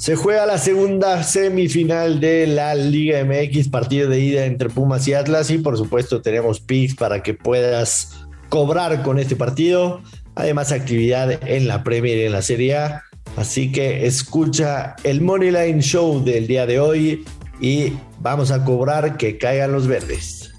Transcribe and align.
Se 0.00 0.16
juega 0.16 0.46
la 0.46 0.56
segunda 0.56 1.22
semifinal 1.22 2.20
de 2.20 2.46
la 2.46 2.74
Liga 2.74 3.22
MX, 3.22 3.68
partido 3.68 4.08
de 4.08 4.18
ida 4.18 4.46
entre 4.46 4.70
Pumas 4.70 5.06
y 5.06 5.12
Atlas 5.12 5.50
y 5.50 5.58
por 5.58 5.76
supuesto 5.76 6.22
tenemos 6.22 6.58
picks 6.58 6.94
para 6.94 7.22
que 7.22 7.34
puedas 7.34 8.24
cobrar 8.48 9.02
con 9.02 9.18
este 9.18 9.36
partido. 9.36 10.00
Además 10.34 10.72
actividad 10.72 11.46
en 11.46 11.68
la 11.68 11.84
Premier 11.84 12.16
y 12.16 12.22
en 12.22 12.32
la 12.32 12.40
Serie 12.40 12.78
A. 12.78 13.02
Así 13.36 13.72
que 13.72 14.06
escucha 14.06 14.96
el 15.04 15.20
Moneyline 15.20 15.82
Show 15.82 16.24
del 16.24 16.46
día 16.46 16.64
de 16.64 16.80
hoy 16.80 17.26
y 17.60 17.92
vamos 18.20 18.52
a 18.52 18.64
cobrar 18.64 19.18
que 19.18 19.36
caigan 19.36 19.70
los 19.70 19.86
verdes. 19.86 20.50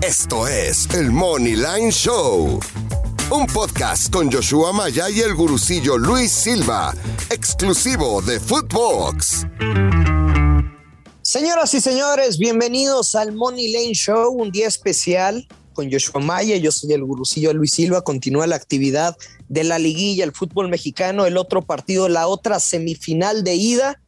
Esto 0.00 0.46
es 0.46 0.88
el 0.94 1.10
Moneyline 1.10 1.90
Show 1.90 2.60
un 3.30 3.46
podcast 3.46 4.12
con 4.12 4.30
Joshua 4.30 4.72
Maya 4.72 5.08
y 5.08 5.20
el 5.20 5.36
gurucillo 5.36 5.96
Luis 5.96 6.32
Silva, 6.32 6.92
exclusivo 7.30 8.20
de 8.22 8.40
Footbox. 8.40 9.46
Señoras 11.22 11.72
y 11.74 11.80
señores, 11.80 12.38
bienvenidos 12.38 13.14
al 13.14 13.32
Money 13.32 13.72
Lane 13.72 13.94
Show, 13.94 14.32
un 14.32 14.50
día 14.50 14.66
especial 14.66 15.46
con 15.74 15.92
Joshua 15.92 16.20
Maya. 16.20 16.56
Yo 16.56 16.72
soy 16.72 16.92
el 16.92 17.04
gurucillo 17.04 17.52
Luis 17.52 17.70
Silva. 17.70 18.02
Continúa 18.02 18.48
la 18.48 18.56
actividad 18.56 19.16
de 19.48 19.62
la 19.62 19.78
liguilla, 19.78 20.24
el 20.24 20.32
fútbol 20.32 20.68
mexicano, 20.68 21.24
el 21.24 21.36
otro 21.36 21.62
partido, 21.62 22.08
la 22.08 22.26
otra 22.26 22.58
semifinal 22.58 23.44
de 23.44 23.54
ida. 23.54 24.02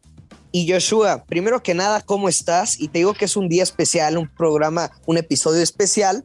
Y 0.51 0.70
Joshua, 0.70 1.24
primero 1.27 1.62
que 1.62 1.74
nada, 1.74 2.01
¿cómo 2.01 2.29
estás? 2.29 2.80
Y 2.80 2.88
te 2.88 2.98
digo 2.98 3.15
que 3.15 3.27
es 3.27 3.37
un 3.37 3.48
día 3.48 3.62
especial, 3.62 4.18
un 4.18 4.29
programa, 4.29 4.91
un 5.07 5.16
episodio 5.16 5.62
especial, 5.62 6.24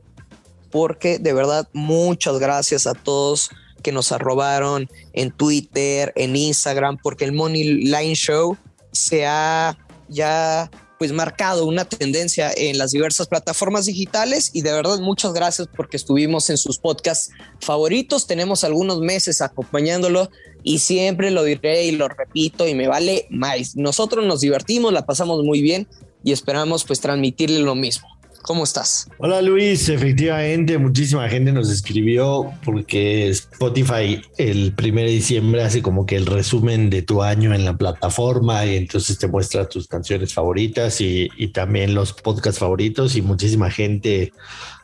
porque 0.69 1.19
de 1.19 1.33
verdad 1.33 1.67
muchas 1.73 2.39
gracias 2.39 2.87
a 2.87 2.93
todos 2.93 3.49
que 3.83 3.91
nos 3.91 4.11
arrobaron 4.11 4.89
en 5.13 5.31
Twitter, 5.31 6.11
en 6.15 6.35
Instagram, 6.35 6.97
porque 7.01 7.25
el 7.25 7.33
Money 7.33 7.85
Line 7.85 8.15
Show 8.15 8.57
se 8.91 9.25
ha 9.25 9.77
ya 10.09 10.69
pues 10.97 11.11
marcado 11.11 11.65
una 11.65 11.85
tendencia 11.85 12.51
en 12.55 12.77
las 12.77 12.91
diversas 12.91 13.27
plataformas 13.27 13.85
digitales 13.85 14.49
y 14.53 14.61
de 14.61 14.71
verdad 14.71 14.99
muchas 14.99 15.33
gracias 15.33 15.67
porque 15.75 15.95
estuvimos 15.95 16.49
en 16.49 16.57
sus 16.57 16.79
podcasts 16.79 17.29
favoritos, 17.61 18.25
tenemos 18.25 18.63
algunos 18.63 18.99
meses 18.99 19.41
acompañándolo 19.41 20.31
y 20.63 20.79
siempre 20.79 21.29
lo 21.29 21.43
diré 21.43 21.85
y 21.85 21.91
lo 21.91 22.07
repito 22.07 22.67
y 22.67 22.73
me 22.73 22.87
vale 22.87 23.27
más. 23.29 23.75
Nosotros 23.75 24.25
nos 24.25 24.41
divertimos, 24.41 24.91
la 24.91 25.05
pasamos 25.05 25.43
muy 25.43 25.61
bien 25.61 25.87
y 26.23 26.31
esperamos 26.31 26.83
pues 26.83 26.99
transmitirle 26.99 27.59
lo 27.59 27.75
mismo. 27.75 28.16
¿Cómo 28.47 28.63
estás? 28.63 29.09
Hola 29.17 29.41
Luis, 29.41 29.89
efectivamente 29.89 30.77
muchísima 30.77 31.27
gente 31.27 31.51
nos 31.51 31.69
escribió 31.69 32.53
porque 32.63 33.27
Spotify 33.27 34.21
el 34.37 34.73
1 34.81 35.01
de 35.01 35.07
diciembre 35.07 35.63
hace 35.63 35.81
como 35.81 36.05
que 36.05 36.15
el 36.15 36.25
resumen 36.25 36.89
de 36.89 37.01
tu 37.01 37.21
año 37.21 37.53
en 37.53 37.65
la 37.65 37.75
plataforma 37.75 38.65
y 38.65 38.77
entonces 38.77 39.17
te 39.19 39.27
muestra 39.27 39.67
tus 39.67 39.89
canciones 39.89 40.33
favoritas 40.33 41.01
y, 41.01 41.27
también 41.53 41.93
los 41.93 42.13
podcasts 42.13 42.59
favoritos 42.59 43.17
y 43.17 43.21
muchísima 43.21 43.69
gente 43.69 44.31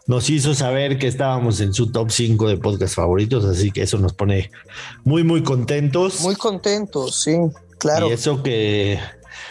nos 0.07 0.29
hizo 0.29 0.53
saber 0.55 0.97
que 0.97 1.07
estábamos 1.07 1.61
en 1.61 1.73
su 1.73 1.89
top 1.89 2.11
5 2.11 2.49
de 2.49 2.57
podcasts 2.57 2.97
favoritos, 2.97 3.45
así 3.45 3.71
que 3.71 3.83
eso 3.83 3.97
nos 3.97 4.11
pone 4.11 4.51
muy, 5.05 5.23
muy 5.23 5.41
contentos. 5.41 6.19
Muy 6.19 6.35
contentos, 6.35 7.21
sí, 7.23 7.37
claro. 7.77 8.09
Y 8.09 8.11
eso 8.11 8.43
que, 8.43 8.99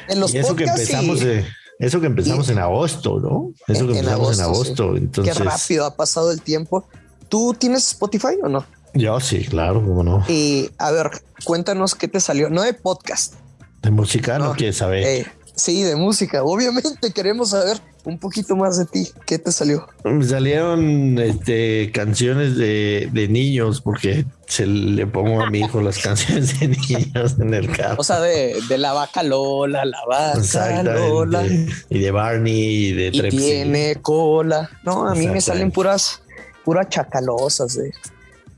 en 0.09 0.21
los 0.21 0.35
y 0.35 0.39
eso 0.39 0.55
que 0.55 0.65
empezamos... 0.65 1.21
de 1.21 1.47
eso 1.83 2.01
que 2.01 2.07
empezamos 2.07 2.49
en 2.49 2.61
agosto, 2.61 3.19
¿no? 3.19 3.53
Eso 3.67 3.89
que 3.89 3.99
empezamos 3.99 4.39
en 4.39 4.45
agosto. 4.45 4.97
Entonces... 4.97 5.37
Qué 5.37 5.43
rápido 5.43 5.85
ha 5.85 5.97
pasado 5.97 6.31
el 6.31 6.41
tiempo. 6.41 6.87
¿Tú 7.29 7.57
tienes 7.59 7.89
Spotify 7.89 8.39
o 8.41 8.49
no? 8.49 8.65
Yo 8.95 9.19
sí, 9.19 9.45
claro, 9.45 9.83
cómo 9.85 10.05
no. 10.05 10.25
Y 10.29 10.71
a 10.79 10.93
ver, 10.93 11.11
cuéntanos 11.45 11.97
qué 11.97 12.07
te 12.07 12.21
salió. 12.21 12.51
No 12.51 12.63
de 12.63 12.73
podcast. 12.73 13.35
De 13.83 13.91
música, 13.91 14.39
no, 14.39 14.53
quieres 14.53 14.77
saber. 14.77 15.03
Eh, 15.05 15.27
sí, 15.57 15.83
de 15.83 15.97
música. 15.97 16.45
Obviamente 16.45 17.13
queremos 17.13 17.51
saber 17.51 17.81
un 18.05 18.19
poquito 18.19 18.57
más 18.57 18.79
de 18.79 18.87
ti. 18.87 19.09
¿Qué 19.27 19.39
te 19.39 19.53
salió? 19.53 19.87
Me 20.05 20.25
salieron 20.25 21.19
este, 21.19 21.91
canciones 21.93 22.57
de, 22.57 23.09
de 23.13 23.29
niños 23.29 23.81
porque 23.81 24.27
se 24.47 24.67
le 24.67 25.07
pongo 25.07 25.43
a 25.43 25.51
mi 25.51 25.61
hijo 25.61 25.81
las 25.81 25.99
canciones 26.03 26.59
de 26.59 26.69
niños 26.69 27.37
en 27.39 27.55
el 27.55 27.71
carro. 27.71 27.97
O 27.99 28.05
sea, 28.05 28.21
de, 28.21 28.57
de 28.69 28.79
la 28.79 28.93
vaca 28.93 29.23
Lola, 29.23 29.85
la 29.85 30.05
vaca 30.07 30.83
Lola. 30.83 31.45
Y 31.89 31.99
de 31.99 32.11
Barney 32.11 32.87
y 32.87 32.93
de 32.93 33.11
y 33.13 33.29
Tiene 33.31 33.97
cola. 34.03 34.71
No, 34.85 35.09
a 35.09 35.15
mí 35.15 35.27
me 35.29 35.41
salen 35.41 35.71
puras, 35.71 36.23
puras 36.65 36.89
chacalosas 36.89 37.77
de 37.77 37.93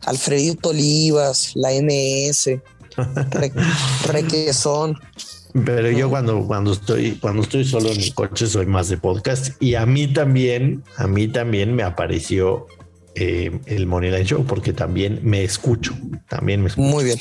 Alfredito 0.06 0.70
Olivas, 0.70 1.52
la 1.54 1.70
NS, 1.72 2.50
Requesón. 4.06 4.98
Pero 5.64 5.88
yo 5.92 6.10
cuando, 6.10 6.44
cuando 6.46 6.72
estoy, 6.72 7.12
cuando 7.20 7.42
estoy 7.42 7.64
solo 7.64 7.92
en 7.92 8.00
el 8.00 8.12
coche 8.12 8.48
soy 8.48 8.66
más 8.66 8.88
de 8.88 8.96
podcast 8.96 9.62
y 9.62 9.76
a 9.76 9.86
mí 9.86 10.12
también, 10.12 10.82
a 10.96 11.06
mí 11.06 11.28
también 11.28 11.76
me 11.76 11.84
apareció 11.84 12.66
eh, 13.14 13.56
el 13.66 13.86
Moneyline 13.86 14.26
Show 14.26 14.44
porque 14.44 14.72
también 14.72 15.20
me 15.22 15.44
escucho, 15.44 15.94
también 16.28 16.60
me 16.60 16.68
escucho. 16.68 16.88
Muy 16.88 17.04
bien, 17.04 17.18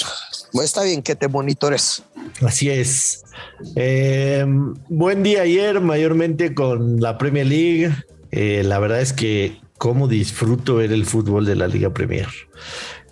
está 0.64 0.82
bien 0.82 1.04
que 1.04 1.16
te 1.16 1.28
monitores. 1.28 2.02
Así 2.42 2.72
es. 2.72 3.24
Eh, 3.76 4.44
buen 4.90 5.22
día 5.22 5.44
ayer, 5.44 5.80
mayormente 5.80 6.56
con 6.56 7.00
la 7.00 7.20
Premier 7.20 7.46
League. 7.46 7.92
Eh, 8.32 8.64
la 8.66 8.80
verdad 8.80 9.02
es 9.02 9.14
que 9.14 9.62
cómo 9.78 10.08
disfruto 10.08 10.76
ver 10.76 10.92
el 10.92 11.06
fútbol 11.06 11.46
de 11.46 11.56
la 11.56 11.68
Liga 11.68 11.94
Premier. 11.94 12.28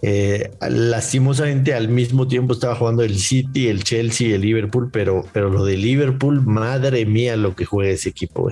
Eh, 0.04 0.52
lastimosamente 0.68 1.76
al 1.76 1.88
mismo 1.88 2.28
tiempo 2.28 2.54
estaba 2.54 2.76
jugando 2.76 3.04
el 3.04 3.20
City, 3.20 3.68
el 3.68 3.84
Chelsea, 3.84 4.34
el 4.36 4.42
Liverpool, 4.42 4.90
pero, 4.92 5.26
pero 5.32 5.50
lo 5.50 5.64
de 5.64 5.78
Liverpool, 5.78 6.42
madre 6.42 7.06
mía 7.06 7.36
lo 7.36 7.56
que 7.56 7.66
juega 7.66 7.92
ese 7.92 8.10
equipo, 8.10 8.50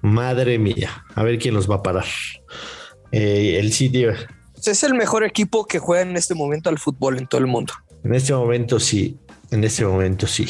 madre 0.00 0.58
mía, 0.58 1.04
a 1.14 1.22
ver 1.22 1.38
quién 1.38 1.54
los 1.54 1.70
va 1.70 1.76
a 1.76 1.82
parar. 1.82 2.06
Eh, 3.10 3.58
el 3.60 3.72
City 3.72 4.06
es 4.70 4.82
el 4.82 4.94
mejor 4.94 5.24
equipo 5.24 5.66
que 5.66 5.78
juega 5.78 6.02
en 6.02 6.16
este 6.16 6.34
momento 6.34 6.70
al 6.70 6.78
fútbol 6.78 7.18
en 7.18 7.26
todo 7.26 7.40
el 7.40 7.46
mundo. 7.46 7.74
En 8.04 8.14
este 8.14 8.32
momento 8.32 8.80
sí, 8.80 9.18
en 9.50 9.64
este 9.64 9.84
momento 9.84 10.26
sí. 10.26 10.46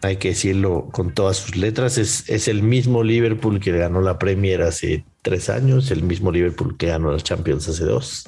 Hay 0.00 0.16
que 0.16 0.28
decirlo 0.28 0.88
con 0.92 1.12
todas 1.12 1.38
sus 1.38 1.56
letras. 1.56 1.98
Es, 1.98 2.28
es 2.28 2.46
el 2.46 2.62
mismo 2.62 3.02
Liverpool 3.02 3.58
que 3.58 3.72
ganó 3.72 4.00
la 4.00 4.18
Premier 4.18 4.62
hace 4.62 5.04
tres 5.22 5.50
años, 5.50 5.90
el 5.90 6.04
mismo 6.04 6.30
Liverpool 6.30 6.76
que 6.76 6.86
ganó 6.86 7.10
la 7.10 7.18
Champions 7.18 7.68
hace 7.68 7.84
dos. 7.84 8.24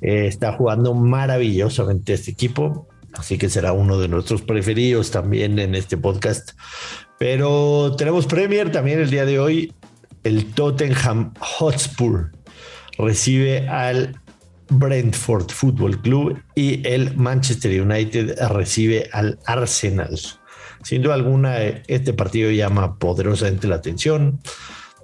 Eh, 0.00 0.26
está 0.26 0.52
jugando 0.52 0.94
maravillosamente 0.94 2.12
este 2.12 2.30
equipo, 2.30 2.88
así 3.14 3.38
que 3.38 3.48
será 3.48 3.72
uno 3.72 3.98
de 3.98 4.08
nuestros 4.08 4.42
preferidos 4.42 5.10
también 5.10 5.58
en 5.58 5.74
este 5.74 5.96
podcast. 5.96 6.52
Pero 7.18 7.94
tenemos 7.96 8.26
Premier 8.26 8.70
también 8.70 9.00
el 9.00 9.10
día 9.10 9.24
de 9.24 9.38
hoy. 9.38 9.72
El 10.22 10.52
Tottenham 10.52 11.32
Hotspur 11.38 12.32
recibe 12.98 13.68
al 13.68 14.20
Brentford 14.68 15.50
Football 15.50 16.00
Club 16.02 16.42
y 16.54 16.86
el 16.86 17.16
Manchester 17.16 17.80
United 17.80 18.36
recibe 18.48 19.08
al 19.12 19.38
Arsenal. 19.46 20.18
Sin 20.82 21.02
duda 21.02 21.14
alguna, 21.14 21.58
este 21.58 22.12
partido 22.12 22.50
llama 22.50 22.98
poderosamente 22.98 23.66
la 23.66 23.76
atención. 23.76 24.40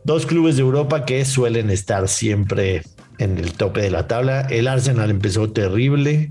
Dos 0.04 0.26
clubes 0.26 0.56
de 0.56 0.62
Europa 0.62 1.04
que 1.04 1.24
suelen 1.24 1.70
estar 1.70 2.09
siempre 2.09 2.82
en 3.22 3.38
el 3.38 3.55
tope 3.55 3.83
de 3.83 3.91
la 3.91 4.06
tabla. 4.06 4.43
El 4.43 4.69
Arsenal 4.69 5.10
empezó 5.10 5.50
terrible, 5.50 6.31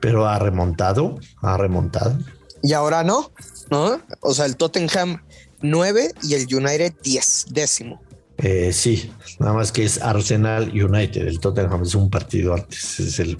pero 0.00 0.26
ha 0.26 0.38
remontado, 0.38 1.18
ha 1.42 1.56
remontado. 1.56 2.18
Y 2.62 2.72
ahora 2.72 3.04
no, 3.04 3.30
¿no? 3.70 4.00
O 4.20 4.34
sea, 4.34 4.46
el 4.46 4.56
Tottenham 4.56 5.22
9 5.62 6.14
y 6.22 6.34
el 6.34 6.54
United 6.54 6.94
10, 7.02 7.46
décimo. 7.50 8.00
Eh, 8.38 8.72
sí, 8.72 9.12
nada 9.38 9.52
más 9.52 9.70
que 9.70 9.84
es 9.84 10.00
Arsenal 10.00 10.70
United. 10.70 11.26
El 11.26 11.40
Tottenham 11.40 11.82
es 11.82 11.94
un 11.94 12.08
partido 12.08 12.54
antes, 12.54 12.98
es 13.00 13.18
el 13.18 13.36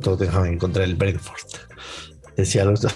Tottenham 0.00 0.46
en 0.46 0.58
contra 0.58 0.82
del 0.82 0.94
Brentford. 0.94 1.36
Decía 2.36 2.64
los 2.64 2.80
dos. 2.80 2.94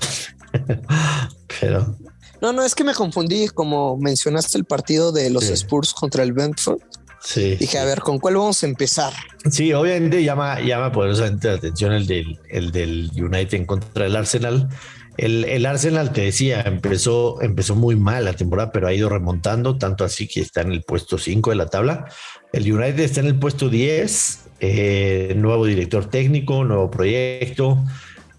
pero. 1.60 1.96
No, 2.40 2.52
no, 2.52 2.64
es 2.64 2.74
que 2.74 2.84
me 2.84 2.94
confundí. 2.94 3.48
Como 3.48 3.96
mencionaste 3.96 4.56
el 4.56 4.64
partido 4.64 5.12
de 5.12 5.30
los 5.30 5.44
Spurs 5.44 5.92
contra 5.92 6.22
el 6.22 6.32
Brentford. 6.32 6.80
Sí. 7.24 7.56
Dije, 7.56 7.78
a 7.78 7.84
ver, 7.84 8.00
¿con 8.00 8.18
cuál 8.18 8.36
vamos 8.36 8.62
a 8.62 8.66
empezar? 8.66 9.12
Sí, 9.50 9.72
obviamente 9.72 10.22
llama, 10.22 10.60
llama 10.60 10.90
poderosamente 10.90 11.48
la 11.48 11.54
atención 11.54 11.92
el 11.92 12.06
del, 12.06 12.38
el 12.48 12.72
del 12.72 13.10
United 13.14 13.54
en 13.54 13.66
contra 13.66 14.04
del 14.04 14.16
Arsenal. 14.16 14.68
El, 15.16 15.44
el, 15.44 15.66
Arsenal, 15.66 16.12
te 16.12 16.22
decía, 16.22 16.62
empezó, 16.62 17.40
empezó 17.42 17.76
muy 17.76 17.96
mal 17.96 18.24
la 18.24 18.32
temporada, 18.32 18.72
pero 18.72 18.88
ha 18.88 18.94
ido 18.94 19.08
remontando, 19.08 19.76
tanto 19.76 20.04
así 20.04 20.26
que 20.26 20.40
está 20.40 20.62
en 20.62 20.72
el 20.72 20.82
puesto 20.82 21.18
5 21.18 21.50
de 21.50 21.56
la 21.56 21.66
tabla. 21.66 22.06
El 22.52 22.72
United 22.72 23.00
está 23.00 23.20
en 23.20 23.26
el 23.26 23.38
puesto 23.38 23.68
10, 23.68 24.40
eh, 24.60 25.34
nuevo 25.36 25.66
director 25.66 26.06
técnico, 26.06 26.64
nuevo 26.64 26.90
proyecto. 26.90 27.84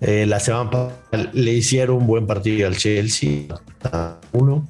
Eh, 0.01 0.25
la 0.25 0.39
semana 0.39 0.69
pasada 0.69 1.31
le 1.31 1.51
hicieron 1.53 1.97
un 1.97 2.07
buen 2.07 2.27
partido 2.27 2.67
al 2.67 2.75
Chelsea, 2.75 3.45
a 3.83 4.19
uno. 4.33 4.67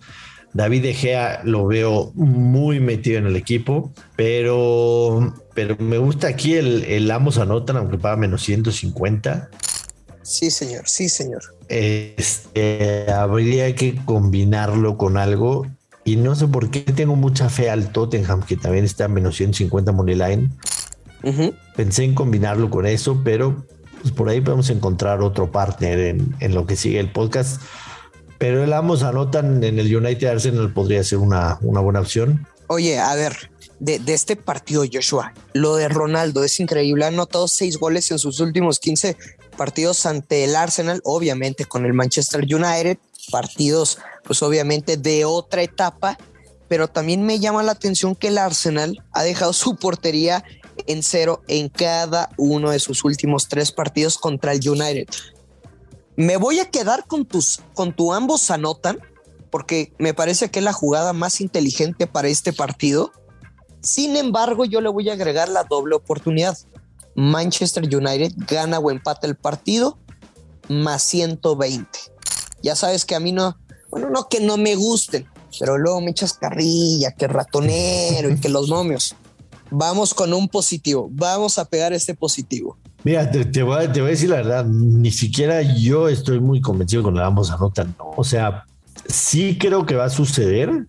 David 0.53 0.83
De 0.83 0.93
Gea 0.93 1.41
lo 1.43 1.65
veo 1.65 2.11
muy 2.15 2.79
metido 2.79 3.17
en 3.17 3.25
el 3.25 3.35
equipo, 3.35 3.91
pero, 4.15 5.33
pero 5.53 5.75
me 5.79 5.97
gusta 5.97 6.27
aquí 6.27 6.53
el, 6.53 6.83
el 6.83 7.09
ambos 7.09 7.37
anotan, 7.37 7.77
aunque 7.77 7.97
paga 7.97 8.17
menos 8.17 8.43
150. 8.43 9.49
Sí, 10.21 10.51
señor, 10.51 10.83
sí, 10.87 11.09
señor. 11.09 11.41
Este, 11.67 13.11
habría 13.11 13.73
que 13.75 13.95
combinarlo 14.05 14.97
con 14.97 15.17
algo 15.17 15.65
y 16.05 16.17
no 16.17 16.35
sé 16.35 16.47
por 16.47 16.69
qué 16.69 16.81
tengo 16.81 17.15
mucha 17.15 17.49
fe 17.49 17.69
al 17.69 17.91
Tottenham, 17.91 18.43
que 18.43 18.57
también 18.57 18.85
está 18.85 19.05
en 19.05 19.13
menos 19.13 19.35
150 19.35 19.91
money 19.91 20.15
line. 20.15 20.49
Pensé 21.75 22.03
en 22.03 22.13
combinarlo 22.13 22.69
con 22.69 22.85
eso, 22.85 23.21
pero 23.23 23.65
pues, 24.01 24.13
por 24.13 24.27
ahí 24.27 24.41
podemos 24.41 24.69
encontrar 24.69 25.21
otro 25.21 25.51
partner 25.51 25.99
en, 25.99 26.35
en, 26.41 26.53
lo 26.53 26.65
que 26.65 26.75
sigue 26.75 26.99
el 26.99 27.09
podcast. 27.09 27.61
Pero 28.37 28.63
el 28.63 28.73
ambos 28.73 29.03
anotan 29.03 29.63
en 29.63 29.79
el 29.79 29.95
United 29.95 30.27
Arsenal 30.27 30.73
podría 30.73 31.03
ser 31.03 31.19
una, 31.19 31.57
una 31.61 31.79
buena 31.79 32.01
opción. 32.01 32.47
Oye, 32.67 32.99
a 32.99 33.13
ver, 33.15 33.51
de, 33.79 33.99
de, 33.99 34.13
este 34.13 34.35
partido, 34.35 34.83
Joshua, 34.91 35.33
lo 35.53 35.75
de 35.75 35.87
Ronaldo 35.89 36.43
es 36.43 36.59
increíble. 36.59 37.05
Ha 37.05 37.09
anotado 37.09 37.47
seis 37.47 37.77
goles 37.77 38.09
en 38.11 38.19
sus 38.19 38.39
últimos 38.39 38.79
15 38.79 39.15
partidos 39.53 40.05
ante 40.05 40.43
el 40.43 40.55
Arsenal, 40.55 41.01
obviamente 41.03 41.65
con 41.65 41.85
el 41.85 41.93
Manchester 41.93 42.41
United, 42.41 42.97
partidos 43.31 43.99
pues 44.23 44.41
obviamente 44.41 44.97
de 44.97 45.25
otra 45.25 45.61
etapa, 45.61 46.17
pero 46.67 46.87
también 46.87 47.23
me 47.23 47.39
llama 47.39 47.63
la 47.63 47.73
atención 47.73 48.15
que 48.15 48.29
el 48.29 48.37
Arsenal 48.37 49.03
ha 49.11 49.23
dejado 49.23 49.53
su 49.53 49.75
portería 49.75 50.43
en 50.87 51.03
cero 51.03 51.41
en 51.47 51.69
cada 51.69 52.29
uno 52.37 52.71
de 52.71 52.79
sus 52.79 53.03
últimos 53.03 53.47
tres 53.47 53.71
partidos 53.71 54.17
contra 54.17 54.53
el 54.53 54.67
United. 54.67 55.07
Me 56.15 56.37
voy 56.37 56.59
a 56.59 56.69
quedar 56.69 57.05
con 57.07 57.25
tus, 57.25 57.61
con 57.73 57.95
tu 57.95 58.13
ambos 58.13 58.51
anotan, 58.51 58.99
porque 59.49 59.93
me 59.99 60.13
parece 60.13 60.49
que 60.49 60.59
es 60.59 60.65
la 60.65 60.73
jugada 60.73 61.13
más 61.13 61.41
inteligente 61.41 62.07
para 62.07 62.27
este 62.27 62.53
partido. 62.53 63.11
Sin 63.81 64.15
embargo, 64.15 64.65
yo 64.65 64.81
le 64.81 64.89
voy 64.89 65.09
a 65.09 65.13
agregar 65.13 65.49
la 65.49 65.63
doble 65.63 65.95
oportunidad. 65.95 66.57
Manchester 67.15 67.83
United 67.83 68.31
gana 68.47 68.79
o 68.79 68.89
empata 68.89 69.27
el 69.27 69.35
partido 69.35 69.99
más 70.69 71.03
120. 71.03 71.87
Ya 72.61 72.75
sabes 72.75 73.05
que 73.05 73.15
a 73.15 73.19
mí 73.19 73.31
no, 73.31 73.57
bueno, 73.89 74.09
no 74.09 74.27
que 74.29 74.39
no 74.39 74.57
me 74.57 74.75
gusten, 74.75 75.27
pero 75.59 75.77
luego 75.77 76.01
me 76.01 76.11
echas 76.11 76.33
carrilla, 76.33 77.11
que 77.11 77.27
ratonero 77.27 78.29
y 78.29 78.39
que 78.39 78.49
los 78.49 78.69
momios. 78.69 79.15
Vamos 79.75 80.13
con 80.13 80.31
un 80.33 80.47
positivo, 80.47 81.09
vamos 81.11 81.57
a 81.57 81.65
pegar 81.65 81.93
este 81.93 82.13
positivo. 82.13 82.77
Mira, 83.03 83.29
te, 83.31 83.63
voy 83.63 83.83
a, 83.83 83.91
te, 83.91 84.01
voy 84.01 84.09
a, 84.09 84.11
decir 84.11 84.29
la 84.29 84.35
verdad, 84.37 84.65
ni 84.65 85.09
siquiera 85.09 85.63
yo 85.63 86.07
estoy 86.09 86.39
muy 86.39 86.61
convencido 86.61 87.01
con 87.01 87.15
la 87.15 87.23
vamos 87.23 87.49
a 87.49 87.55
anotar. 87.55 87.87
¿no? 87.97 88.11
O 88.15 88.23
sea, 88.23 88.65
sí 89.07 89.57
creo 89.57 89.85
que 89.85 89.95
va 89.95 90.05
a 90.05 90.09
suceder, 90.09 90.85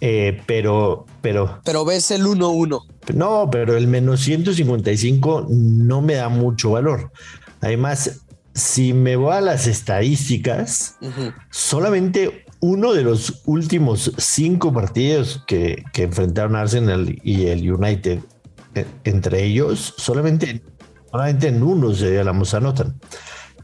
eh, 0.00 0.40
pero, 0.46 1.04
pero. 1.20 1.60
Pero 1.64 1.84
ves 1.84 2.10
el 2.10 2.24
1-1. 2.24 2.80
No, 3.14 3.48
pero 3.52 3.76
el 3.76 3.88
menos 3.88 4.20
155 4.20 5.46
no 5.50 6.00
me 6.00 6.14
da 6.14 6.30
mucho 6.30 6.70
valor. 6.70 7.12
Además, 7.60 8.22
si 8.54 8.94
me 8.94 9.16
voy 9.16 9.34
a 9.34 9.42
las 9.42 9.66
estadísticas, 9.66 10.96
uh 11.02 11.08
-huh. 11.08 11.34
solamente 11.50 12.43
uno 12.64 12.94
de 12.94 13.02
los 13.02 13.42
últimos 13.44 14.10
cinco 14.16 14.72
partidos 14.72 15.42
que, 15.46 15.84
que, 15.92 16.04
enfrentaron 16.04 16.56
Arsenal 16.56 17.20
y 17.22 17.48
el 17.48 17.70
United, 17.70 18.20
entre 19.04 19.44
ellos, 19.44 19.92
solamente, 19.98 20.62
solamente 21.10 21.48
en 21.48 21.62
uno 21.62 21.92
se 21.92 22.24
la 22.24 22.30
anotan. 22.30 22.98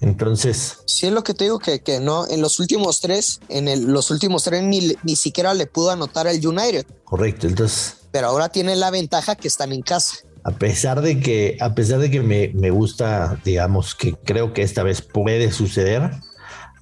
Entonces. 0.02 0.80
Sí, 0.86 1.06
es 1.06 1.14
lo 1.14 1.24
que 1.24 1.32
te 1.32 1.44
digo 1.44 1.58
que, 1.58 1.80
que 1.80 1.98
no, 1.98 2.28
en 2.28 2.42
los 2.42 2.60
últimos 2.60 3.00
tres, 3.00 3.40
en 3.48 3.68
el, 3.68 3.86
los 3.86 4.10
últimos 4.10 4.44
tres 4.44 4.62
ni, 4.62 4.94
ni 5.02 5.16
siquiera 5.16 5.54
le 5.54 5.66
pudo 5.66 5.92
anotar 5.92 6.28
al 6.28 6.46
United. 6.46 6.84
Correcto, 7.04 7.46
entonces. 7.46 7.96
Pero 8.12 8.26
ahora 8.26 8.50
tiene 8.50 8.76
la 8.76 8.90
ventaja 8.90 9.34
que 9.34 9.48
están 9.48 9.72
en 9.72 9.80
casa. 9.80 10.16
A 10.44 10.50
pesar 10.50 11.00
de 11.00 11.20
que, 11.20 11.56
a 11.60 11.74
pesar 11.74 12.00
de 12.00 12.10
que 12.10 12.20
me, 12.20 12.48
me 12.54 12.70
gusta, 12.70 13.40
digamos, 13.46 13.94
que 13.94 14.12
creo 14.12 14.52
que 14.52 14.60
esta 14.60 14.82
vez 14.82 15.00
puede 15.00 15.52
suceder, 15.52 16.10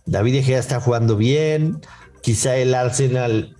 David 0.04 0.36
Egea 0.36 0.58
está 0.58 0.80
jugando 0.80 1.16
bien. 1.16 1.80
Quizá 2.20 2.56
el 2.56 2.74
Arsenal 2.74 3.56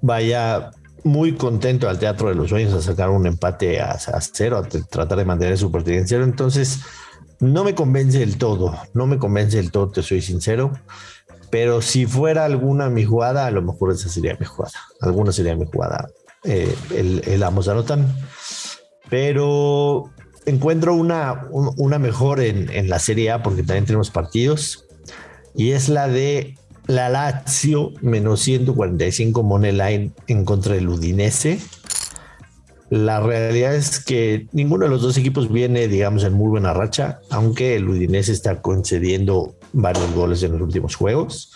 vaya 0.00 0.70
muy 1.04 1.34
contento 1.34 1.88
al 1.88 1.98
Teatro 1.98 2.28
de 2.28 2.34
los 2.34 2.50
Sueños 2.50 2.72
a 2.74 2.82
sacar 2.82 3.10
un 3.10 3.26
empate 3.26 3.80
a, 3.80 3.92
a 3.92 4.20
cero, 4.20 4.58
a 4.58 4.62
tratar 4.62 5.18
de 5.18 5.24
mantener 5.24 5.58
su 5.58 5.70
pertenencia. 5.70 6.18
Entonces, 6.18 6.80
no 7.40 7.64
me 7.64 7.74
convence 7.74 8.20
del 8.20 8.38
todo, 8.38 8.78
no 8.94 9.06
me 9.06 9.18
convence 9.18 9.56
del 9.56 9.72
todo, 9.72 9.90
te 9.90 10.02
soy 10.02 10.22
sincero. 10.22 10.72
Pero 11.50 11.82
si 11.82 12.06
fuera 12.06 12.44
alguna 12.44 12.88
mi 12.88 13.04
jugada, 13.04 13.46
a 13.46 13.50
lo 13.50 13.60
mejor 13.60 13.92
esa 13.92 14.08
sería 14.08 14.36
mi 14.38 14.46
jugada. 14.46 14.78
Alguna 15.00 15.32
sería 15.32 15.54
mi 15.54 15.66
jugada. 15.66 16.08
Eh, 16.44 16.74
el, 16.94 17.22
el 17.26 17.42
ambos 17.42 17.68
anotan. 17.68 18.06
Pero 19.10 20.10
encuentro 20.46 20.94
una, 20.94 21.48
una 21.50 21.98
mejor 21.98 22.40
en, 22.40 22.70
en, 22.70 22.88
la 22.88 22.98
Serie 22.98 23.32
A 23.32 23.42
porque 23.42 23.62
también 23.62 23.84
tenemos 23.84 24.10
partidos. 24.10 24.86
Y 25.54 25.72
es 25.72 25.90
la 25.90 26.08
de 26.08 26.56
la 26.86 27.08
Lazio 27.08 27.92
menos 28.00 28.40
145 28.40 29.42
money 29.42 29.72
line 29.72 30.12
en 30.26 30.44
contra 30.44 30.74
del 30.74 30.88
Udinese. 30.88 31.60
La 32.90 33.20
realidad 33.20 33.74
es 33.74 34.04
que 34.04 34.48
ninguno 34.52 34.84
de 34.84 34.90
los 34.90 35.00
dos 35.00 35.16
equipos 35.16 35.50
viene, 35.50 35.88
digamos, 35.88 36.24
en 36.24 36.34
muy 36.34 36.48
buena 36.48 36.74
racha, 36.74 37.20
aunque 37.30 37.76
el 37.76 37.88
Udinese 37.88 38.32
está 38.32 38.60
concediendo 38.60 39.54
varios 39.72 40.12
goles 40.14 40.42
en 40.42 40.52
los 40.52 40.60
últimos 40.60 40.96
juegos. 40.96 41.52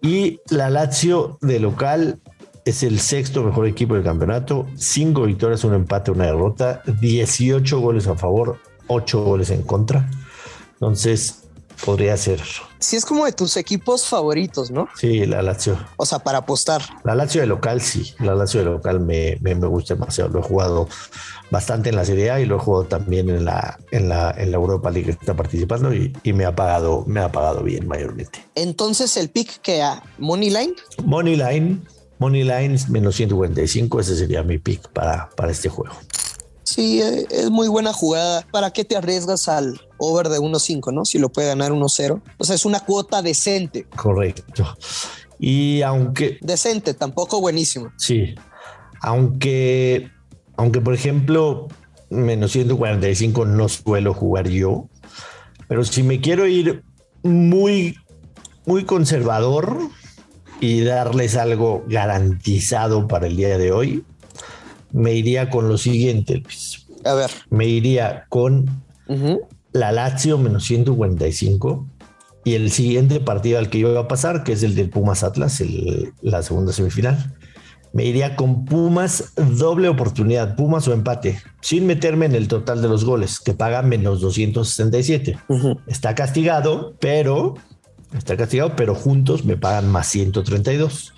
Y 0.00 0.40
la 0.48 0.70
Lazio 0.70 1.38
de 1.42 1.60
local 1.60 2.20
es 2.64 2.82
el 2.82 2.98
sexto 2.98 3.42
mejor 3.42 3.66
equipo 3.66 3.94
del 3.94 4.02
campeonato, 4.02 4.66
cinco 4.76 5.22
victorias, 5.22 5.64
un 5.64 5.74
empate, 5.74 6.10
una 6.10 6.26
derrota, 6.26 6.82
18 7.00 7.78
goles 7.80 8.06
a 8.08 8.16
favor, 8.16 8.58
8 8.88 9.22
goles 9.22 9.50
en 9.50 9.62
contra. 9.62 10.08
Entonces, 10.72 11.45
podría 11.84 12.16
ser. 12.16 12.40
Sí, 12.78 12.96
es 12.96 13.04
como 13.04 13.24
de 13.24 13.32
tus 13.32 13.56
equipos 13.56 14.06
favoritos, 14.06 14.70
¿no? 14.70 14.88
Sí, 14.96 15.26
la 15.26 15.42
Lazio. 15.42 15.78
O 15.96 16.06
sea, 16.06 16.18
para 16.18 16.38
apostar. 16.38 16.82
La 17.04 17.14
Lazio 17.14 17.40
de 17.40 17.46
local, 17.46 17.80
sí. 17.80 18.14
La 18.20 18.34
Lazio 18.34 18.60
de 18.60 18.66
local 18.66 19.00
me, 19.00 19.38
me, 19.40 19.54
me, 19.54 19.66
gusta 19.66 19.94
demasiado. 19.94 20.30
Lo 20.30 20.40
he 20.40 20.42
jugado 20.42 20.88
bastante 21.50 21.88
en 21.88 21.96
la 21.96 22.04
Serie 22.04 22.30
A 22.30 22.40
y 22.40 22.46
lo 22.46 22.56
he 22.56 22.58
jugado 22.58 22.84
también 22.84 23.30
en 23.30 23.44
la, 23.44 23.78
en 23.90 24.08
la, 24.08 24.34
en 24.36 24.50
la 24.50 24.56
Europa 24.56 24.90
League 24.90 25.06
que 25.06 25.12
está 25.12 25.34
participando 25.34 25.94
y, 25.94 26.12
y, 26.22 26.32
me 26.32 26.44
ha 26.44 26.54
pagado, 26.54 27.04
me 27.06 27.20
ha 27.20 27.30
pagado 27.32 27.62
bien 27.62 27.86
mayormente. 27.86 28.44
Entonces, 28.54 29.16
el 29.16 29.30
pick 29.30 29.60
que 29.60 29.82
a 29.82 30.02
Money 30.18 30.50
Line. 30.50 30.74
Money 31.04 31.36
Line. 31.36 31.80
Money 32.18 32.44
Line 32.44 32.78
menos 32.88 33.16
145, 33.16 34.00
ese 34.00 34.16
sería 34.16 34.42
mi 34.42 34.58
pick 34.58 34.88
para, 34.88 35.28
para 35.36 35.52
este 35.52 35.68
juego. 35.68 35.94
Sí, 36.76 37.00
es 37.00 37.50
muy 37.50 37.68
buena 37.68 37.94
jugada. 37.94 38.46
¿Para 38.52 38.70
qué 38.70 38.84
te 38.84 38.98
arriesgas 38.98 39.48
al 39.48 39.80
over 39.96 40.28
de 40.28 40.38
1.5, 40.38 40.92
no? 40.92 41.06
Si 41.06 41.18
lo 41.18 41.30
puede 41.30 41.48
ganar 41.48 41.72
1.0. 41.72 42.20
O 42.36 42.44
sea, 42.44 42.54
es 42.54 42.66
una 42.66 42.80
cuota 42.80 43.22
decente. 43.22 43.86
Correcto. 43.96 44.76
Y 45.38 45.80
aunque... 45.80 46.36
Decente, 46.42 46.92
tampoco 46.92 47.40
buenísimo. 47.40 47.92
Sí. 47.96 48.34
Aunque, 49.00 50.10
aunque 50.58 50.82
por 50.82 50.92
ejemplo, 50.92 51.68
menos 52.10 52.52
145 52.52 53.46
no 53.46 53.70
suelo 53.70 54.12
jugar 54.12 54.50
yo. 54.50 54.90
Pero 55.68 55.82
si 55.82 56.02
me 56.02 56.20
quiero 56.20 56.46
ir 56.46 56.84
muy, 57.22 57.96
muy 58.66 58.84
conservador 58.84 59.78
y 60.60 60.82
darles 60.82 61.36
algo 61.36 61.86
garantizado 61.88 63.08
para 63.08 63.28
el 63.28 63.36
día 63.36 63.56
de 63.56 63.72
hoy, 63.72 64.04
me 64.96 65.12
iría 65.12 65.50
con 65.50 65.68
lo 65.68 65.76
siguiente, 65.76 66.38
Luis. 66.38 66.86
A 67.04 67.14
ver. 67.14 67.30
Me 67.50 67.66
iría 67.66 68.24
con 68.30 68.82
uh 69.08 69.14
-huh. 69.14 69.40
la 69.72 69.92
Lazio 69.92 70.38
menos 70.38 70.64
145 70.64 71.86
y 72.44 72.54
el 72.54 72.70
siguiente 72.70 73.20
partido 73.20 73.58
al 73.58 73.68
que 73.68 73.78
iba 73.78 74.00
a 74.00 74.08
pasar, 74.08 74.42
que 74.42 74.52
es 74.52 74.62
el 74.62 74.74
del 74.74 74.88
Pumas 74.88 75.22
Atlas, 75.22 75.60
el, 75.60 76.14
la 76.22 76.42
segunda 76.42 76.72
semifinal. 76.72 77.34
Me 77.92 78.06
iría 78.06 78.36
con 78.36 78.64
Pumas, 78.64 79.34
doble 79.36 79.88
oportunidad, 79.88 80.56
Pumas 80.56 80.88
o 80.88 80.94
empate, 80.94 81.40
sin 81.60 81.86
meterme 81.86 82.24
en 82.26 82.34
el 82.34 82.48
total 82.48 82.80
de 82.80 82.88
los 82.88 83.04
goles, 83.04 83.38
que 83.38 83.52
paga 83.52 83.82
menos 83.82 84.20
267. 84.22 85.38
Uh 85.48 85.58
-huh. 85.58 85.80
Está 85.86 86.14
castigado, 86.14 86.94
pero 87.00 87.54
está 88.16 88.36
castigado, 88.36 88.74
pero 88.76 88.94
juntos 88.94 89.44
me 89.44 89.58
pagan 89.58 89.90
más 89.90 90.08
132. 90.08 91.12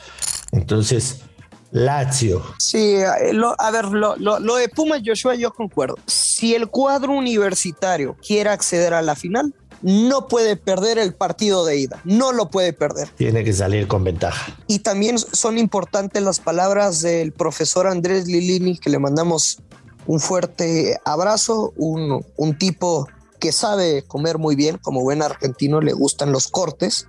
Entonces, 0.51 1.23
Lazio. 1.71 2.43
Sí, 2.59 2.97
lo, 3.33 3.55
a 3.61 3.71
ver, 3.71 3.87
lo, 3.87 4.17
lo, 4.17 4.39
lo, 4.39 4.57
de 4.57 4.69
Pumas, 4.69 5.03
Joshua, 5.05 5.35
yo 5.35 5.53
concuerdo. 5.53 5.97
Si 6.07 6.55
el 6.55 6.69
cuadro 6.69 7.13
universitario 7.13 8.17
quiere 8.27 8.51
acceder 8.51 8.95
a 8.95 9.03
la 9.03 9.15
final, 9.15 9.55
no 9.83 10.29
puede 10.29 10.57
perder 10.57 10.99
el 10.99 11.15
partido 11.15 11.65
de 11.65 11.79
ida, 11.79 12.01
no 12.05 12.33
lo 12.33 12.51
puede 12.51 12.73
perder. 12.73 13.09
Tiene 13.17 13.45
que 13.45 13.53
salir 13.53 13.87
con 13.87 14.05
ventaja. 14.05 14.57
Y 14.67 14.81
también 14.81 15.19
son 15.19 15.59
importantes 15.59 16.23
las 16.23 16.41
palabras 16.41 17.01
del 17.01 17.33
profesor 17.33 17.87
Andrés 17.87 18.27
Lilini, 18.27 18.79
que 18.79 18.91
le 18.91 18.99
mandamos 18.99 19.59
un 20.07 20.21
fuerte 20.21 20.99
abrazo, 21.05 21.73
un, 21.77 22.25
un 22.37 22.59
tipo 22.59 23.07
que 23.39 23.53
sabe 23.53 24.03
comer 24.03 24.39
muy 24.39 24.57
bien, 24.57 24.79
como 24.79 25.03
buen 25.03 25.23
argentino 25.23 25.81
le 25.81 25.93
gustan 25.93 26.33
los 26.33 26.49
cortes. 26.49 27.07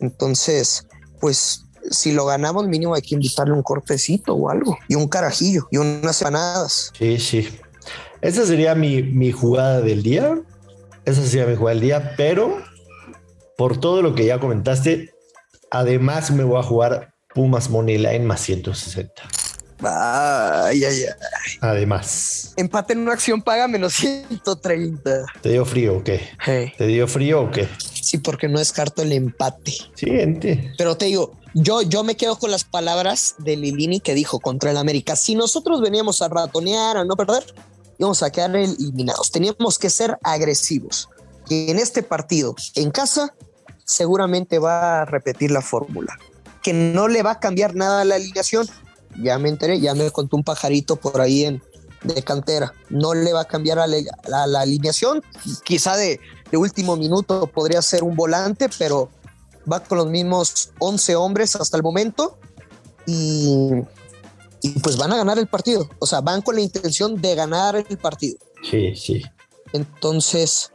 Entonces, 0.00 0.86
pues 1.20 1.64
si 1.90 2.12
lo 2.12 2.26
ganamos, 2.26 2.66
mínimo 2.68 2.94
hay 2.94 3.02
que 3.02 3.14
invitarle 3.14 3.54
un 3.54 3.62
cortecito 3.62 4.34
o 4.34 4.50
algo, 4.50 4.78
y 4.88 4.94
un 4.94 5.08
carajillo, 5.08 5.68
y 5.70 5.78
unas 5.78 6.20
empanadas. 6.20 6.92
Sí, 6.98 7.18
sí. 7.18 7.48
Esa 8.20 8.46
sería 8.46 8.74
mi, 8.74 9.02
mi, 9.02 9.32
jugada 9.32 9.80
del 9.80 10.02
día. 10.02 10.40
Esa 11.04 11.24
sería 11.24 11.46
mi 11.46 11.56
jugada 11.56 11.74
del 11.74 11.82
día, 11.82 12.14
pero 12.16 12.58
por 13.56 13.78
todo 13.78 14.02
lo 14.02 14.14
que 14.14 14.26
ya 14.26 14.40
comentaste, 14.40 15.14
además 15.70 16.30
me 16.30 16.44
voy 16.44 16.58
a 16.58 16.62
jugar 16.62 17.14
Pumas 17.34 17.70
Money 17.70 17.98
Line 17.98 18.20
más 18.20 18.40
160. 18.40 19.22
Ay, 19.82 20.84
ay, 20.84 21.02
ay. 21.04 21.58
Además. 21.60 22.52
Empate 22.56 22.94
en 22.94 23.00
una 23.00 23.12
acción 23.12 23.42
paga 23.42 23.68
menos 23.68 23.94
130. 23.94 25.26
¿Te 25.40 25.50
dio 25.50 25.64
frío 25.64 25.98
o 25.98 26.04
qué? 26.04 26.28
¿Te 26.76 26.86
dio 26.86 27.06
frío 27.06 27.42
o 27.42 27.50
qué? 27.50 27.68
Sí, 27.78 28.18
porque 28.18 28.48
no 28.48 28.58
descarto 28.58 29.02
el 29.02 29.12
empate. 29.12 29.74
Siguiente. 29.94 30.72
Pero 30.76 30.96
te 30.96 31.06
digo, 31.06 31.36
yo, 31.54 31.82
yo 31.82 32.02
me 32.02 32.16
quedo 32.16 32.38
con 32.38 32.50
las 32.50 32.64
palabras 32.64 33.36
de 33.38 33.56
Lilini 33.56 34.00
que 34.00 34.14
dijo 34.14 34.40
contra 34.40 34.70
el 34.70 34.76
América. 34.76 35.14
Si 35.16 35.34
nosotros 35.34 35.80
veníamos 35.80 36.22
a 36.22 36.28
ratonear, 36.28 36.96
a 36.96 37.04
no 37.04 37.16
perder, 37.16 37.44
íbamos 37.98 38.22
a 38.22 38.30
quedar 38.30 38.56
eliminados. 38.56 39.30
Teníamos 39.30 39.78
que 39.78 39.90
ser 39.90 40.18
agresivos. 40.22 41.08
Y 41.48 41.70
en 41.70 41.78
este 41.78 42.02
partido, 42.02 42.54
en 42.74 42.90
casa, 42.90 43.34
seguramente 43.84 44.58
va 44.58 45.02
a 45.02 45.04
repetir 45.04 45.50
la 45.50 45.62
fórmula. 45.62 46.18
Que 46.62 46.72
no 46.72 47.08
le 47.08 47.22
va 47.22 47.32
a 47.32 47.40
cambiar 47.40 47.74
nada 47.74 48.02
a 48.02 48.04
la 48.04 48.16
alineación 48.16 48.68
ya 49.22 49.38
me 49.38 49.48
enteré, 49.48 49.80
ya 49.80 49.94
me 49.94 50.10
contó 50.10 50.36
un 50.36 50.44
pajarito 50.44 50.96
por 50.96 51.20
ahí 51.20 51.44
en, 51.44 51.62
de 52.02 52.22
cantera. 52.22 52.72
No 52.90 53.14
le 53.14 53.32
va 53.32 53.42
a 53.42 53.44
cambiar 53.44 53.78
a 53.78 53.86
la, 53.86 54.60
alineación. 54.60 55.22
Quizá 55.64 55.96
de, 55.96 56.20
último 56.52 56.96
minuto 56.96 57.46
podría 57.46 57.82
ser 57.82 58.02
un 58.02 58.16
volante, 58.16 58.68
pero 58.78 59.10
va 59.70 59.80
con 59.80 59.98
los 59.98 60.08
mismos 60.08 60.70
11 60.78 61.16
hombres 61.16 61.56
hasta 61.56 61.76
el 61.76 61.82
momento. 61.82 62.38
Y, 63.06 63.72
y, 64.62 64.78
pues 64.80 64.96
van 64.96 65.12
a 65.12 65.16
ganar 65.16 65.38
el 65.38 65.46
partido. 65.46 65.88
O 65.98 66.06
sea, 66.06 66.20
van 66.20 66.42
con 66.42 66.56
la 66.56 66.60
intención 66.60 67.20
de 67.20 67.34
ganar 67.34 67.76
el 67.76 67.98
partido. 67.98 68.38
Sí, 68.62 68.94
sí. 68.96 69.22
Entonces, 69.72 70.72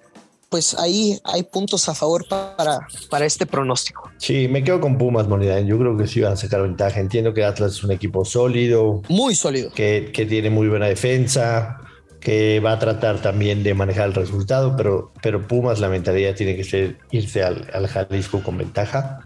pues 0.54 0.76
ahí 0.78 1.20
hay 1.24 1.42
puntos 1.42 1.90
a 1.90 1.96
favor 1.96 2.28
para, 2.28 2.88
para 3.10 3.26
este 3.26 3.48
pronóstico. 3.48 4.12
Sí, 4.20 4.48
me 4.48 4.64
quedo 4.64 4.80
con 4.80 5.00
Pumas, 5.00 5.28
Moneda. 5.28 5.60
Yo 5.62 5.80
creo 5.80 5.98
que 5.98 6.06
sí 6.06 6.22
van 6.22 6.34
a 6.34 6.36
sacar 6.36 6.62
ventaja. 6.62 7.00
Entiendo 7.00 7.34
que 7.34 7.44
Atlas 7.44 7.72
es 7.72 7.84
un 7.84 7.92
equipo 7.92 8.24
sólido. 8.24 9.02
Muy 9.10 9.34
sólido. 9.34 9.72
Que, 9.72 10.12
que 10.14 10.28
tiene 10.28 10.52
muy 10.52 10.68
buena 10.68 10.86
defensa, 10.86 11.80
que 12.20 12.60
va 12.60 12.74
a 12.74 12.78
tratar 12.78 13.20
también 13.20 13.64
de 13.64 13.74
manejar 13.74 14.10
el 14.10 14.14
resultado, 14.14 14.78
pero, 14.78 15.12
pero 15.24 15.42
Pumas 15.48 15.80
la 15.80 15.90
mentalidad 15.90 16.36
tiene 16.36 16.56
que 16.56 16.64
ser 16.64 17.00
irse 17.10 17.42
al, 17.42 17.68
al 17.74 17.88
Jalisco 17.88 18.44
con 18.44 18.56
ventaja, 18.60 19.22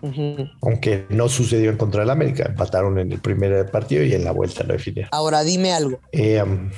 aunque 0.61 1.07
no 1.09 1.27
sucedió 1.27 1.71
en 1.71 1.75
contra 1.75 1.99
del 2.03 2.09
América, 2.09 2.45
empataron 2.47 2.99
en 2.99 3.11
el 3.11 3.19
primer 3.19 3.69
partido 3.69 4.01
y 4.01 4.13
en 4.13 4.23
la 4.23 4.31
vuelta 4.31 4.63
lo 4.63 4.75
definieron. 4.75 5.09
Ahora 5.11 5.43
dime 5.43 5.73
algo. 5.73 5.99
Eh, 6.13 6.41
um, 6.41 6.69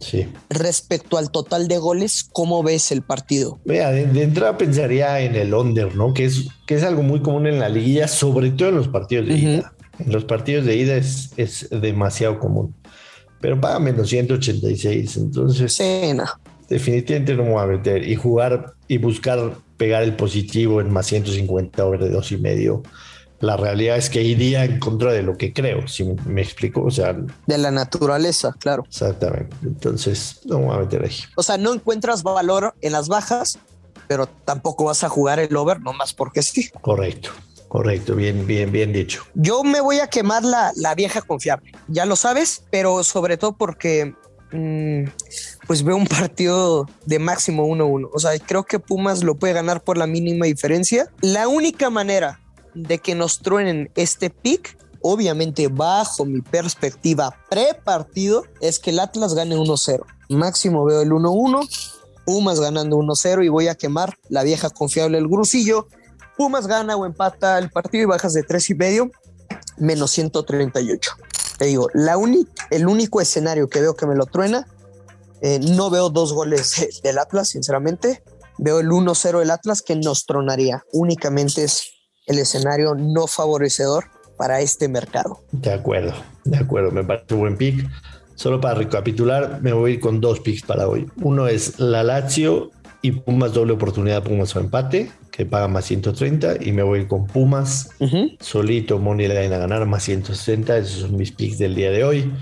Sí. 0.00 0.28
Respecto 0.50 1.16
al 1.16 1.30
total 1.30 1.68
de 1.68 1.78
goles, 1.78 2.28
¿cómo 2.32 2.62
ves 2.62 2.92
el 2.92 3.02
partido? 3.02 3.58
Mira, 3.64 3.90
de, 3.90 4.22
entrada 4.22 4.58
pensaría 4.58 5.20
en 5.20 5.34
el 5.34 5.54
under, 5.54 5.94
¿no? 5.94 6.12
Que 6.12 6.26
es, 6.26 6.48
que 6.66 6.74
es 6.74 6.82
algo 6.82 7.02
muy 7.02 7.20
común 7.20 7.46
en 7.46 7.58
la 7.58 7.68
liguilla, 7.68 8.08
sobre 8.08 8.50
todo 8.50 8.68
en 8.70 8.76
los 8.76 8.88
partidos 8.88 9.26
de 9.26 9.34
ida. 9.34 9.72
En 9.98 10.12
los 10.12 10.24
partidos 10.24 10.66
de 10.66 10.76
ida 10.76 10.96
es, 10.96 11.30
es 11.36 11.68
demasiado 11.70 12.38
común. 12.38 12.74
Pero 13.40 13.60
paga 13.60 13.78
menos 13.78 14.08
186, 14.08 15.16
entonces. 15.16 15.72
Sí, 15.72 16.12
Definitivamente 16.68 17.34
no 17.34 17.44
me 17.44 17.50
voy 17.50 17.62
a 17.62 17.66
meter. 17.66 18.06
Y 18.06 18.16
jugar 18.16 18.74
y 18.88 18.98
buscar 18.98 19.54
pegar 19.76 20.02
el 20.02 20.16
positivo 20.16 20.80
en 20.80 20.92
más 20.92 21.06
150 21.06 21.86
over 21.86 22.00
de 22.00 22.10
dos 22.10 22.32
y 22.32 22.38
medio 22.38 22.82
la 23.40 23.56
realidad 23.56 23.96
es 23.96 24.08
que 24.08 24.22
iría 24.22 24.64
en 24.64 24.78
contra 24.78 25.12
de 25.12 25.22
lo 25.22 25.36
que 25.36 25.52
creo, 25.52 25.86
si 25.88 26.04
me 26.04 26.42
explico, 26.42 26.82
o 26.82 26.90
sea... 26.90 27.16
De 27.46 27.58
la 27.58 27.70
naturaleza, 27.70 28.54
claro. 28.58 28.84
Exactamente, 28.86 29.56
entonces 29.62 30.40
no 30.44 30.58
me 30.58 30.66
voy 30.66 30.76
a 30.76 30.80
meter 30.80 31.04
ahí. 31.04 31.16
O 31.36 31.42
sea, 31.42 31.58
no 31.58 31.74
encuentras 31.74 32.22
valor 32.22 32.74
en 32.80 32.92
las 32.92 33.08
bajas, 33.08 33.58
pero 34.08 34.26
tampoco 34.26 34.84
vas 34.84 35.04
a 35.04 35.08
jugar 35.08 35.38
el 35.38 35.54
over 35.56 35.80
nomás 35.80 36.14
porque 36.14 36.42
sí. 36.42 36.70
Correcto. 36.80 37.30
Correcto, 37.68 38.14
bien, 38.14 38.46
bien, 38.46 38.70
bien 38.70 38.92
dicho. 38.92 39.24
Yo 39.34 39.64
me 39.64 39.80
voy 39.80 39.98
a 39.98 40.06
quemar 40.06 40.44
la, 40.44 40.72
la 40.76 40.94
vieja 40.94 41.20
confiable, 41.20 41.72
ya 41.88 42.06
lo 42.06 42.14
sabes, 42.14 42.62
pero 42.70 43.02
sobre 43.02 43.36
todo 43.36 43.56
porque 43.56 44.14
mm, 44.52 45.04
pues 45.66 45.82
veo 45.82 45.96
un 45.96 46.06
partido 46.06 46.86
de 47.04 47.18
máximo 47.18 47.66
1-1. 47.66 48.08
O 48.14 48.18
sea, 48.20 48.30
creo 48.38 48.64
que 48.64 48.78
Pumas 48.78 49.24
lo 49.24 49.34
puede 49.34 49.52
ganar 49.52 49.82
por 49.82 49.98
la 49.98 50.06
mínima 50.06 50.46
diferencia. 50.46 51.10
La 51.20 51.48
única 51.48 51.90
manera 51.90 52.40
de 52.76 52.98
que 52.98 53.14
nos 53.14 53.40
truenen 53.40 53.90
este 53.96 54.30
pick, 54.30 54.76
obviamente 55.00 55.68
bajo 55.68 56.24
mi 56.24 56.42
perspectiva 56.42 57.34
pre-partido, 57.48 58.44
es 58.60 58.78
que 58.78 58.90
el 58.90 58.98
Atlas 58.98 59.34
gane 59.34 59.56
1-0. 59.56 60.04
Máximo 60.28 60.84
veo 60.84 61.00
el 61.00 61.10
1-1, 61.10 61.68
Pumas 62.26 62.58
ganando 62.60 62.96
1-0 62.96 63.44
y 63.44 63.48
voy 63.48 63.68
a 63.68 63.76
quemar 63.76 64.18
la 64.28 64.42
vieja 64.42 64.68
confiable 64.68 65.16
el 65.16 65.28
grusillo. 65.28 65.86
Pumas 66.36 66.66
gana 66.66 66.96
o 66.96 67.06
empata 67.06 67.58
el 67.58 67.70
partido 67.70 68.02
y 68.02 68.06
bajas 68.06 68.34
de 68.34 68.42
3 68.42 68.70
y 68.70 68.74
medio, 68.74 69.10
menos 69.78 70.10
138. 70.10 71.12
Te 71.56 71.66
digo, 71.66 71.88
la 71.94 72.16
el 72.70 72.88
único 72.88 73.20
escenario 73.20 73.68
que 73.68 73.80
veo 73.80 73.94
que 73.94 74.06
me 74.06 74.16
lo 74.16 74.26
truena, 74.26 74.66
eh, 75.40 75.60
no 75.60 75.88
veo 75.88 76.10
dos 76.10 76.32
goles 76.32 77.00
del 77.02 77.18
Atlas, 77.18 77.48
sinceramente. 77.48 78.22
Veo 78.58 78.80
el 78.80 78.88
1-0 78.88 79.38
del 79.38 79.50
Atlas 79.50 79.80
que 79.80 79.94
nos 79.94 80.26
tronaría. 80.26 80.84
Únicamente 80.92 81.62
es 81.62 81.95
el 82.26 82.38
escenario 82.38 82.94
no 82.94 83.26
favorecedor 83.26 84.04
para 84.36 84.60
este 84.60 84.88
mercado. 84.88 85.42
De 85.52 85.72
acuerdo, 85.72 86.12
de 86.44 86.58
acuerdo, 86.58 86.90
me 86.90 87.04
parece 87.04 87.34
un 87.34 87.40
buen 87.40 87.56
pick. 87.56 87.88
Solo 88.34 88.60
para 88.60 88.74
recapitular, 88.74 89.60
me 89.62 89.72
voy 89.72 89.98
con 89.98 90.20
dos 90.20 90.40
picks 90.40 90.62
para 90.62 90.88
hoy. 90.88 91.06
Uno 91.22 91.48
es 91.48 91.78
la 91.80 92.02
Lazio 92.02 92.70
y 93.00 93.12
Pumas 93.12 93.54
doble 93.54 93.72
oportunidad, 93.72 94.22
Pumas 94.22 94.54
o 94.54 94.60
empate, 94.60 95.10
que 95.30 95.46
paga 95.46 95.68
más 95.68 95.86
130, 95.86 96.56
y 96.62 96.72
me 96.72 96.82
voy 96.82 97.06
con 97.06 97.26
Pumas, 97.26 97.90
solito, 98.40 98.98
Money 98.98 99.28
Line 99.28 99.54
a 99.54 99.58
ganar 99.58 99.86
más 99.86 100.02
160, 100.02 100.76
esos 100.78 101.02
son 101.02 101.16
mis 101.16 101.32
picks 101.32 101.58
del 101.58 101.74
día 101.74 101.90
de 101.90 102.04
hoy. 102.04 102.32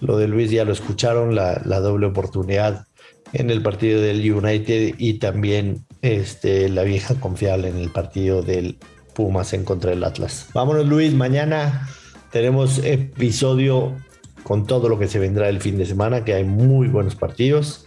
Lo 0.00 0.16
de 0.16 0.28
Luis 0.28 0.50
ya 0.50 0.64
lo 0.64 0.72
escucharon, 0.72 1.34
la, 1.34 1.60
la 1.64 1.80
doble 1.80 2.06
oportunidad 2.06 2.86
en 3.32 3.50
el 3.50 3.62
partido 3.62 4.00
del 4.00 4.32
United 4.32 4.94
y 4.96 5.14
también 5.14 5.84
este, 6.02 6.68
la 6.68 6.84
vieja 6.84 7.16
confiable 7.16 7.68
en 7.68 7.78
el 7.78 7.90
partido 7.90 8.42
del 8.42 8.78
Pumas 9.14 9.52
en 9.52 9.64
contra 9.64 9.90
del 9.90 10.04
Atlas. 10.04 10.48
Vámonos 10.52 10.86
Luis, 10.86 11.14
mañana 11.14 11.88
tenemos 12.30 12.78
episodio 12.78 13.94
con 14.42 14.66
todo 14.66 14.88
lo 14.88 14.98
que 14.98 15.08
se 15.08 15.18
vendrá 15.18 15.48
el 15.48 15.60
fin 15.60 15.78
de 15.78 15.86
semana, 15.86 16.24
que 16.24 16.34
hay 16.34 16.44
muy 16.44 16.88
buenos 16.88 17.14
partidos. 17.14 17.86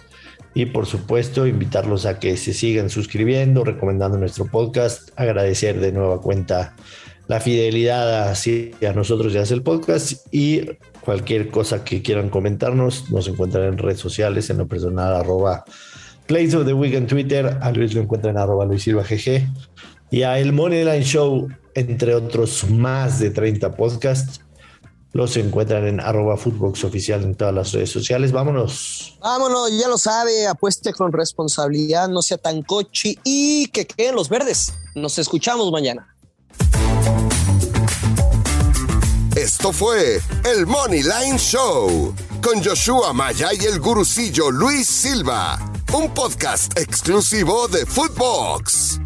Y 0.53 0.65
por 0.65 0.87
supuesto, 0.87 1.45
invitarlos 1.45 2.05
a 2.05 2.17
que 2.17 2.35
se 2.35 2.53
sigan 2.53 2.89
suscribiendo, 2.89 3.63
recomendando 3.63 4.17
nuestro 4.17 4.45
podcast, 4.45 5.09
agradecer 5.15 5.79
de 5.79 5.91
nueva 5.91 6.19
cuenta 6.19 6.75
la 7.27 7.39
fidelidad 7.39 8.29
a 8.29 8.93
nosotros 8.93 9.33
y 9.33 9.37
hace 9.37 9.53
el 9.53 9.61
podcast 9.61 10.25
y 10.33 10.61
cualquier 11.01 11.49
cosa 11.49 11.83
que 11.83 12.01
quieran 12.01 12.29
comentarnos, 12.29 13.11
nos 13.11 13.27
encuentran 13.27 13.65
en 13.65 13.77
redes 13.77 13.99
sociales, 13.99 14.49
en 14.49 14.57
lo 14.57 14.67
personal, 14.67 15.13
arroba 15.13 15.63
Place 16.25 16.55
of 16.57 16.65
the 16.65 16.73
Week 16.73 16.93
en 16.93 17.07
Twitter, 17.07 17.57
a 17.61 17.71
Luis 17.71 17.93
lo 17.93 18.01
encuentran 18.01 18.35
en 18.35 18.41
arroba 18.41 18.65
Luis 18.65 18.83
Silva 18.83 19.03
GG 19.03 19.47
y 20.09 20.23
a 20.23 20.39
el 20.39 20.53
Moneyline 20.53 21.03
Show, 21.03 21.49
entre 21.73 22.15
otros 22.15 22.69
más 22.69 23.19
de 23.19 23.29
30 23.29 23.75
podcasts. 23.75 24.41
Los 25.13 25.35
encuentran 25.37 25.87
en 25.87 25.99
arroba 25.99 26.37
Footbox 26.37 26.83
Oficial 26.83 27.23
en 27.23 27.35
todas 27.35 27.53
las 27.53 27.71
redes 27.71 27.89
sociales. 27.89 28.31
Vámonos. 28.31 29.17
Vámonos, 29.21 29.71
ya 29.77 29.87
lo 29.87 29.97
sabe, 29.97 30.45
apueste 30.47 30.93
con 30.93 31.11
responsabilidad, 31.11 32.07
no 32.07 32.21
sea 32.21 32.37
tan 32.37 32.61
cochi 32.61 33.17
y 33.23 33.67
que 33.67 33.87
queden 33.87 34.15
los 34.15 34.29
verdes. 34.29 34.73
Nos 34.95 35.17
escuchamos 35.17 35.71
mañana. 35.71 36.13
Esto 39.35 39.71
fue 39.71 40.19
el 40.45 40.65
Moneyline 40.65 41.37
Show 41.37 42.13
con 42.41 42.63
Joshua 42.63 43.13
Maya 43.13 43.49
y 43.53 43.65
el 43.65 43.79
gurucillo 43.79 44.51
Luis 44.51 44.87
Silva, 44.87 45.59
un 45.93 46.13
podcast 46.13 46.77
exclusivo 46.77 47.67
de 47.67 47.85
Footbox. 47.85 48.99